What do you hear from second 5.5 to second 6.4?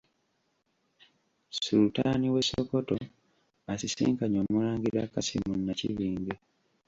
Nakibinge.